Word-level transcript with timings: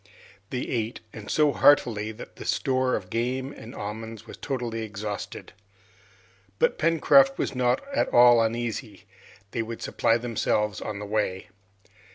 They 0.49 0.61
ate, 0.61 0.99
and 1.13 1.29
so 1.29 1.51
heartily, 1.51 2.11
that 2.11 2.37
the 2.37 2.43
store 2.45 2.95
of 2.95 3.11
game 3.11 3.51
and 3.51 3.75
almonds 3.75 4.25
was 4.25 4.35
totally 4.35 4.81
exhausted. 4.81 5.53
But 6.57 6.79
Pencroft 6.79 7.37
was 7.37 7.53
not 7.53 7.81
at 7.93 8.09
all 8.09 8.41
uneasy, 8.41 9.05
they 9.51 9.61
would 9.61 9.83
supply 9.83 10.17
themselves 10.17 10.81
on 10.81 10.97
the 10.97 11.05
way. 11.05 11.49